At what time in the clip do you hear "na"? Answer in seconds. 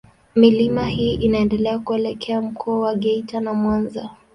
3.39-3.53